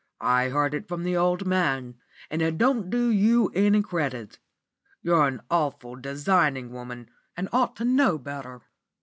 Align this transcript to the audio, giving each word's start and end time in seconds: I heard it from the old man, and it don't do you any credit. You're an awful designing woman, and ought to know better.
I 0.19 0.49
heard 0.49 0.73
it 0.73 0.87
from 0.87 1.03
the 1.03 1.15
old 1.15 1.45
man, 1.45 1.99
and 2.31 2.41
it 2.41 2.57
don't 2.57 2.89
do 2.89 3.11
you 3.11 3.51
any 3.53 3.83
credit. 3.83 4.39
You're 5.03 5.27
an 5.27 5.41
awful 5.51 5.95
designing 5.95 6.71
woman, 6.71 7.11
and 7.37 7.47
ought 7.53 7.75
to 7.75 7.85
know 7.85 8.17
better. 8.17 8.63